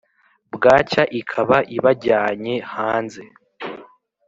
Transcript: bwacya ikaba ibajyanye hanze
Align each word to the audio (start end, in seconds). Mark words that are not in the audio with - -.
bwacya 0.55 1.03
ikaba 1.19 1.57
ibajyanye 1.77 2.55
hanze 2.73 3.23